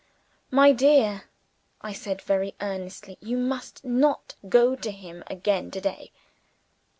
"My 0.49 0.71
dear!" 0.71 1.25
I 1.81 1.93
said, 1.93 2.23
very 2.23 2.55
earnestly, 2.59 3.19
"you 3.21 3.37
must 3.37 3.85
not 3.85 4.33
go 4.49 4.75
to 4.75 4.89
him 4.89 5.23
again 5.27 5.69
to 5.69 5.79
day." 5.79 6.11